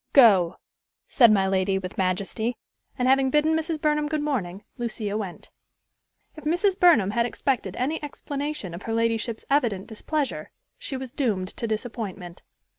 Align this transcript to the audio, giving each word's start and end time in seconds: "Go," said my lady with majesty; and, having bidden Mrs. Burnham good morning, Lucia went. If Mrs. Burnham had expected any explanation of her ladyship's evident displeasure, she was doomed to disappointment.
"Go," 0.13 0.57
said 1.07 1.31
my 1.31 1.47
lady 1.47 1.77
with 1.77 1.95
majesty; 1.95 2.57
and, 2.97 3.07
having 3.07 3.29
bidden 3.29 3.55
Mrs. 3.55 3.79
Burnham 3.79 4.07
good 4.07 4.23
morning, 4.23 4.63
Lucia 4.79 5.15
went. 5.15 5.51
If 6.35 6.43
Mrs. 6.43 6.79
Burnham 6.79 7.11
had 7.11 7.27
expected 7.27 7.75
any 7.75 8.01
explanation 8.03 8.73
of 8.73 8.81
her 8.81 8.93
ladyship's 8.93 9.45
evident 9.47 9.85
displeasure, 9.85 10.49
she 10.79 10.97
was 10.97 11.11
doomed 11.11 11.49
to 11.49 11.67
disappointment. 11.67 12.41